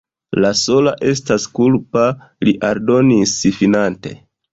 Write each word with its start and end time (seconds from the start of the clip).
Li 0.43 0.51
sola 0.59 0.93
estas 1.09 1.43
kulpa, 1.59 2.05
li 2.47 2.55
aldonis 2.71 3.35
finante. 3.59 4.15